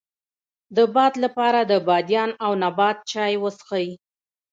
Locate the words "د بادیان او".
1.71-2.51